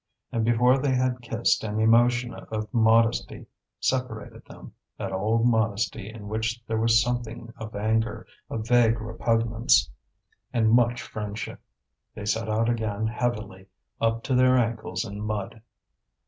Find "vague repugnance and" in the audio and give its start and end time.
8.57-10.71